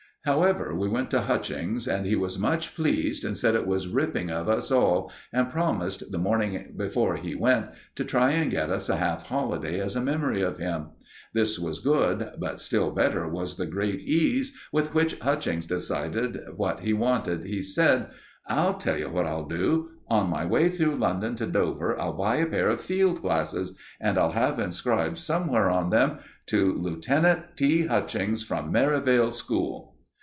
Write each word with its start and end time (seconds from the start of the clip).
However, 0.23 0.75
we 0.75 0.87
went 0.87 1.09
to 1.11 1.21
Hutchings, 1.21 1.87
and 1.87 2.05
he 2.05 2.15
was 2.15 2.37
much 2.37 2.75
pleased, 2.75 3.25
and 3.25 3.35
said 3.35 3.55
it 3.55 3.65
was 3.65 3.87
ripping 3.87 4.29
of 4.29 4.47
us 4.49 4.69
all, 4.71 5.11
and 5.33 5.49
promised, 5.49 6.11
the 6.11 6.19
morning 6.19 6.75
before 6.77 7.15
he 7.15 7.33
went, 7.33 7.69
to 7.95 8.05
try 8.05 8.33
and 8.33 8.51
get 8.51 8.69
us 8.69 8.87
a 8.87 8.97
half 8.97 9.25
holiday 9.29 9.79
as 9.79 9.95
a 9.95 9.99
memory 9.99 10.43
of 10.43 10.59
him. 10.59 10.89
This 11.33 11.57
was 11.57 11.79
good, 11.79 12.33
but 12.37 12.59
still 12.59 12.91
better 12.91 13.27
was 13.27 13.55
the 13.57 13.65
great 13.65 13.99
ease 14.01 14.53
with 14.71 14.93
which 14.93 15.17
Hutchings 15.17 15.65
decided 15.65 16.39
what 16.55 16.81
he 16.81 16.93
wanted. 16.93 17.45
He 17.45 17.63
said: 17.63 18.11
"I'll 18.45 18.75
tell 18.75 18.99
you 18.99 19.09
what 19.09 19.25
I'll 19.25 19.47
do. 19.47 19.89
On 20.07 20.29
my 20.29 20.45
way 20.45 20.69
through 20.69 20.97
London 20.97 21.33
to 21.37 21.47
Dover 21.47 21.99
I'll 21.99 22.13
buy 22.13 22.35
a 22.35 22.45
pair 22.45 22.69
of 22.69 22.79
field 22.79 23.23
glasses, 23.23 23.75
and 23.99 24.19
I'll 24.19 24.33
have 24.33 24.59
inscribed 24.59 25.17
somewhere 25.17 25.71
on 25.71 25.89
them 25.89 26.19
'To 26.45 26.73
LIEUTENANT 26.73 27.57
T. 27.57 27.87
HUTCHINGS, 27.87 28.43
FROM 28.43 28.71
MERIVALE 28.71 29.31
SCHOOL. 29.31 29.87